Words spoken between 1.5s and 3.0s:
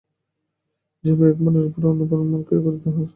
উপর অপর মন ক্রিয়া করিয়া থাকে, তাহা